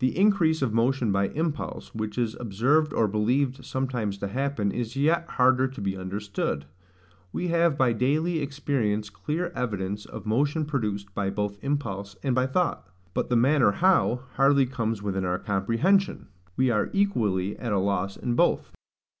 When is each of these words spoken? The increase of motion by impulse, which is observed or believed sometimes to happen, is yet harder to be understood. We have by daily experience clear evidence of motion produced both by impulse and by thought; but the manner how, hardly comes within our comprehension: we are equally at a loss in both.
The 0.00 0.18
increase 0.18 0.60
of 0.60 0.74
motion 0.74 1.12
by 1.12 1.28
impulse, 1.28 1.94
which 1.94 2.18
is 2.18 2.34
observed 2.40 2.92
or 2.92 3.06
believed 3.06 3.64
sometimes 3.64 4.18
to 4.18 4.26
happen, 4.26 4.72
is 4.72 4.96
yet 4.96 5.24
harder 5.28 5.68
to 5.68 5.80
be 5.80 5.96
understood. 5.96 6.64
We 7.32 7.46
have 7.46 7.78
by 7.78 7.92
daily 7.92 8.40
experience 8.40 9.08
clear 9.08 9.52
evidence 9.54 10.04
of 10.04 10.26
motion 10.26 10.64
produced 10.64 11.14
both 11.14 11.52
by 11.60 11.64
impulse 11.64 12.16
and 12.24 12.34
by 12.34 12.46
thought; 12.48 12.88
but 13.14 13.28
the 13.28 13.36
manner 13.36 13.70
how, 13.70 14.22
hardly 14.34 14.66
comes 14.66 15.00
within 15.00 15.24
our 15.24 15.38
comprehension: 15.38 16.26
we 16.56 16.70
are 16.70 16.90
equally 16.92 17.56
at 17.56 17.70
a 17.72 17.78
loss 17.78 18.16
in 18.16 18.34
both. 18.34 18.72